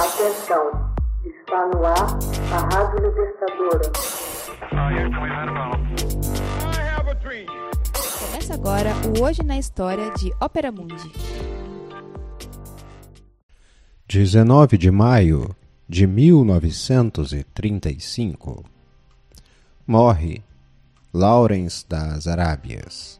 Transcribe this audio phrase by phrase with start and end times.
[0.00, 0.64] Atenção,
[1.26, 2.18] está no ar
[2.54, 3.92] a Rádio Libertadora.
[8.18, 11.12] Começa agora o Hoje na História de Ópera Mundi.
[14.08, 15.54] 19 de maio
[15.86, 18.64] de 1935
[19.86, 20.42] Morre
[21.12, 23.19] Lawrence das Arábias.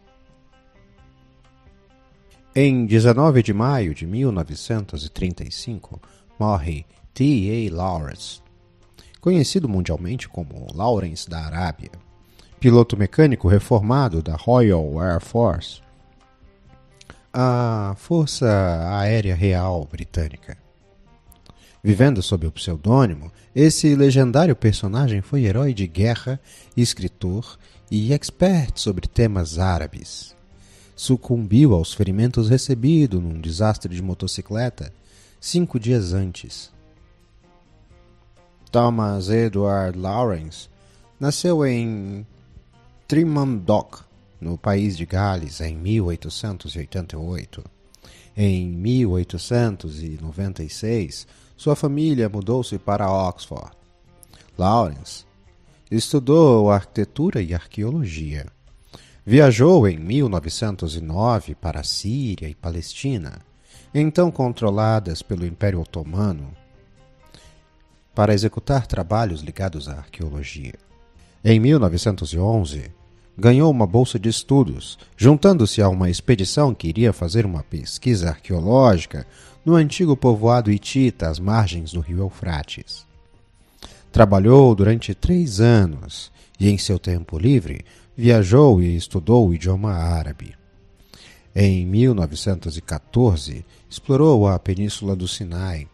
[2.53, 6.03] Em 19 de maio de 1935
[6.37, 7.69] morre T.
[7.71, 7.73] A.
[7.73, 8.41] Lawrence,
[9.21, 11.93] conhecido mundialmente como Lawrence da Arábia,
[12.59, 15.81] piloto mecânico reformado da Royal Air Force,
[17.33, 20.59] a Força Aérea Real Britânica.
[21.85, 26.41] Vivendo sob o pseudônimo, esse legendário personagem foi herói de guerra,
[26.77, 27.57] escritor
[27.89, 30.35] e expert sobre temas árabes.
[31.01, 34.93] Sucumbiu aos ferimentos recebidos num desastre de motocicleta
[35.41, 36.71] cinco dias antes.
[38.71, 40.69] Thomas Edward Lawrence
[41.19, 42.27] nasceu em
[43.09, 44.03] Trimandok,
[44.39, 47.65] no país de Gales, em 1888.
[48.37, 53.71] Em 1896, sua família mudou-se para Oxford.
[54.59, 55.25] Lawrence
[55.91, 58.45] estudou arquitetura e arqueologia.
[59.31, 63.39] Viajou em 1909 para a Síria e Palestina
[63.95, 66.51] então controladas pelo Império Otomano,
[68.13, 70.75] para executar trabalhos ligados à arqueologia.
[71.45, 72.91] Em 1911,
[73.39, 79.25] ganhou uma bolsa de estudos, juntando-se a uma expedição que iria fazer uma pesquisa arqueológica
[79.65, 83.09] no antigo povoado hitita às margens do rio Eufrates.
[84.13, 87.85] Trabalhou durante três anos e, em seu tempo livre,
[88.17, 90.55] viajou e estudou o idioma árabe.
[91.55, 95.89] Em 1914, explorou a península do Sinai,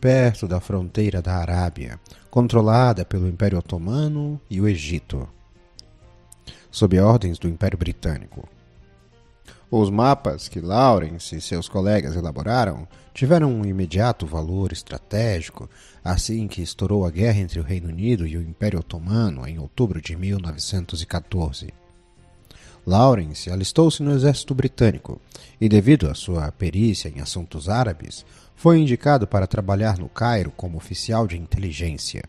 [0.00, 2.00] perto da fronteira da Arábia,
[2.30, 5.28] controlada pelo Império Otomano e o Egito,
[6.70, 8.48] sob ordens do Império Britânico.
[9.72, 15.70] Os mapas que Lawrence e seus colegas elaboraram tiveram um imediato valor estratégico
[16.02, 20.00] assim que estourou a guerra entre o Reino Unido e o Império Otomano em outubro
[20.00, 21.72] de 1914.
[22.84, 25.20] Lawrence alistou-se no exército britânico
[25.60, 28.24] e, devido à sua perícia em assuntos árabes,
[28.56, 32.24] foi indicado para trabalhar no Cairo como oficial de inteligência.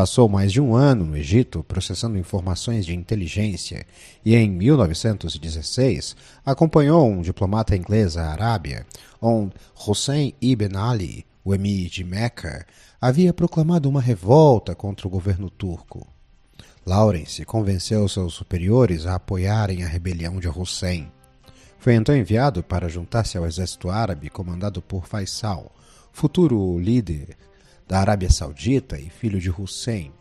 [0.00, 3.84] Passou mais de um ano no Egito processando informações de inteligência
[4.24, 8.86] e, em 1916, acompanhou um diplomata inglês à Arábia,
[9.20, 9.52] onde
[9.86, 12.66] Hussein ibn Ali, o emir de Meca,
[12.98, 16.08] havia proclamado uma revolta contra o governo turco.
[16.86, 21.12] Lawrence convenceu seus superiores a apoiarem a rebelião de Hussein.
[21.78, 25.70] Foi então enviado para juntar-se ao exército árabe comandado por Faisal,
[26.10, 27.36] futuro líder
[27.90, 30.12] da Arábia Saudita e filho de Hussein.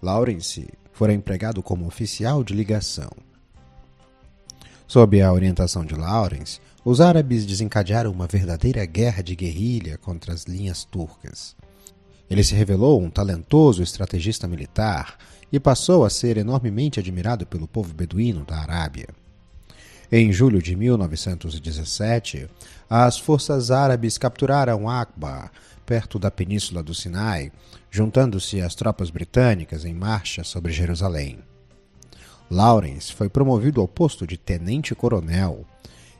[0.00, 3.10] Lawrence fora empregado como oficial de ligação.
[4.86, 10.44] Sob a orientação de Lawrence, os árabes desencadearam uma verdadeira guerra de guerrilha contra as
[10.44, 11.56] linhas turcas.
[12.30, 15.18] Ele se revelou um talentoso estrategista militar
[15.50, 19.08] e passou a ser enormemente admirado pelo povo beduíno da Arábia.
[20.12, 22.48] Em julho de 1917,
[22.88, 25.50] as forças árabes capturaram Aqaba,
[25.86, 27.50] perto da península do Sinai,
[27.90, 31.38] juntando-se às tropas britânicas em marcha sobre Jerusalém.
[32.50, 35.64] Lawrence foi promovido ao posto de tenente-coronel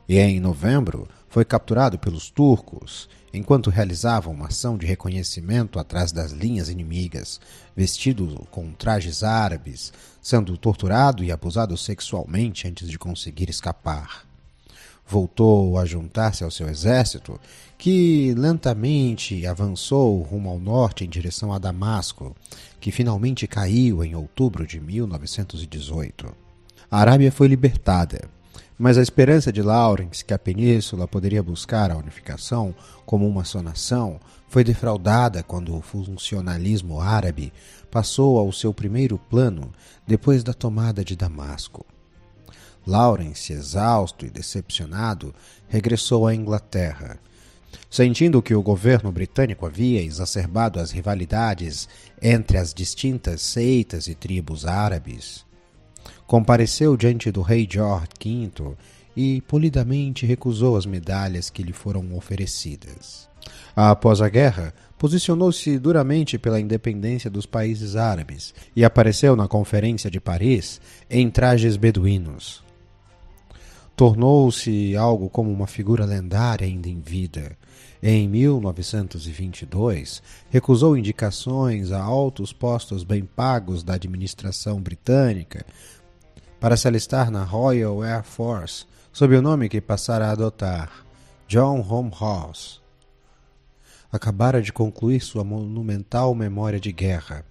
[0.07, 6.31] e, em novembro, foi capturado pelos turcos enquanto realizava uma ação de reconhecimento atrás das
[6.31, 7.41] linhas inimigas,
[7.75, 14.25] vestido com trajes árabes, sendo torturado e abusado sexualmente antes de conseguir escapar.
[15.05, 17.39] Voltou a juntar-se ao seu exército,
[17.77, 22.33] que lentamente avançou rumo ao norte em direção a Damasco,
[22.79, 26.33] que finalmente caiu em outubro de 1918.
[26.89, 28.29] A Arábia foi libertada
[28.77, 32.75] mas a esperança de Lawrence que a península poderia buscar a unificação
[33.05, 37.53] como uma só nação foi defraudada quando o funcionalismo árabe
[37.89, 39.71] passou ao seu primeiro plano
[40.05, 41.85] depois da tomada de Damasco.
[42.85, 45.33] Lawrence, exausto e decepcionado,
[45.67, 47.17] regressou à Inglaterra.
[47.89, 51.87] Sentindo que o governo britânico havia exacerbado as rivalidades
[52.21, 55.44] entre as distintas seitas e tribos árabes,
[56.25, 58.75] compareceu diante do rei George V
[59.15, 63.29] e polidamente recusou as medalhas que lhe foram oferecidas.
[63.75, 70.19] Após a guerra, posicionou-se duramente pela independência dos países árabes e apareceu na Conferência de
[70.19, 72.63] Paris em trajes beduínos.
[73.95, 77.57] tornou-se algo como uma figura lendária ainda em vida.
[78.03, 85.65] Em 1922, recusou indicações a altos postos bem pagos da administração britânica
[86.59, 91.05] para se alistar na Royal Air Force, sob o nome que passara a adotar,
[91.47, 92.81] John Home House.
[94.11, 97.45] Acabara de concluir sua monumental memória de guerra,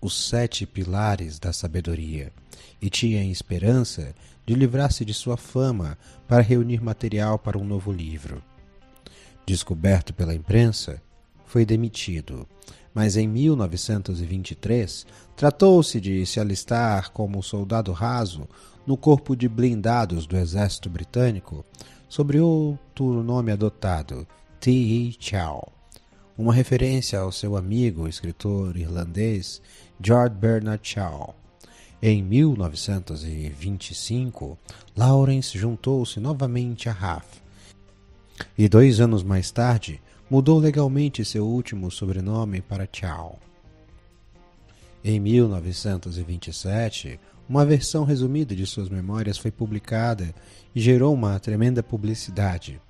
[0.00, 2.32] Os Sete Pilares da Sabedoria,
[2.80, 4.14] e tinha esperança
[4.46, 8.42] de livrar-se de sua fama para reunir material para um novo livro.
[9.48, 11.00] Descoberto pela imprensa,
[11.46, 12.46] foi demitido,
[12.92, 18.46] mas em 1923 tratou-se de se alistar como soldado raso
[18.86, 21.64] no corpo de blindados do exército britânico,
[22.10, 24.28] sobre outro nome adotado,
[24.60, 25.16] T.E.
[25.18, 25.72] Chow,
[26.36, 29.62] uma referência ao seu amigo, escritor irlandês
[29.98, 31.34] George Bernard Shaw.
[32.02, 34.58] Em 1925,
[34.94, 37.47] Lawrence juntou-se novamente a Raff
[38.56, 40.00] e dois anos mais tarde
[40.30, 43.38] mudou legalmente seu último sobrenome para Chow.
[45.02, 47.18] Em 1927,
[47.48, 50.34] uma versão resumida de suas memórias foi publicada
[50.74, 52.80] e gerou uma tremenda publicidade.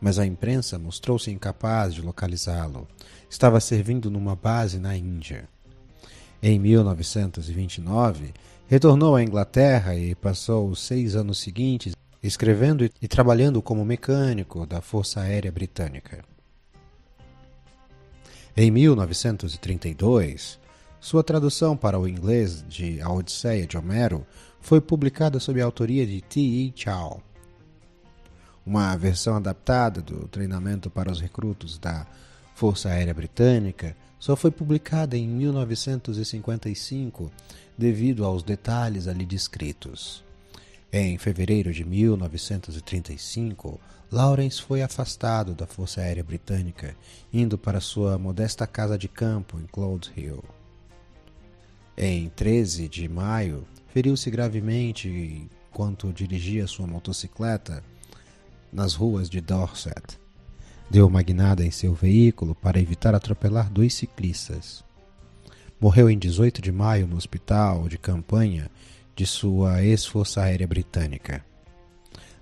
[0.00, 2.88] Mas a imprensa mostrou-se incapaz de localizá-lo.
[3.30, 5.48] Estava servindo numa base na Índia.
[6.42, 8.34] Em 1929,
[8.66, 14.80] retornou à Inglaterra e passou os seis anos seguintes escrevendo e trabalhando como mecânico da
[14.80, 16.24] Força Aérea Britânica.
[18.56, 20.60] Em 1932,
[21.00, 24.24] sua tradução para o inglês de A Odisseia de Homero
[24.60, 26.40] foi publicada sob a autoria de T.
[26.40, 26.72] E.
[26.76, 27.20] Chow.
[28.64, 32.06] Uma versão adaptada do treinamento para os recrutos da
[32.54, 37.32] Força Aérea Britânica só foi publicada em 1955
[37.76, 40.22] devido aos detalhes ali descritos.
[40.94, 43.80] Em fevereiro de 1935,
[44.10, 46.94] Lawrence foi afastado da Força Aérea Britânica,
[47.32, 50.44] indo para sua modesta casa de campo em Cloud Hill.
[51.96, 55.08] Em 13 de maio, feriu-se gravemente
[55.70, 57.82] enquanto dirigia sua motocicleta
[58.70, 60.20] nas ruas de Dorset.
[60.90, 64.84] Deu uma guinada em seu veículo para evitar atropelar dois ciclistas.
[65.80, 68.70] Morreu em 18 de maio no hospital de campanha
[69.14, 71.44] de sua ex-força aérea britânica.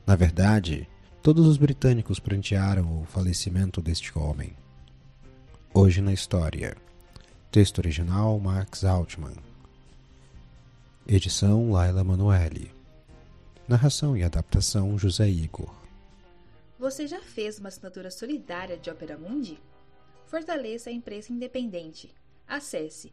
[0.06, 0.88] Na verdade,
[1.22, 4.56] todos os britânicos prantearam o falecimento deste homem.
[5.74, 6.76] Hoje na história.
[7.50, 9.36] Texto original Max Altman.
[11.06, 12.70] Edição Laila Manoeli.
[13.66, 15.74] Narração e adaptação José Igor.
[16.78, 19.60] Você já fez uma assinatura solidária de Opera Mundi?
[20.26, 22.14] Fortaleça a imprensa independente.
[22.46, 23.12] Acesse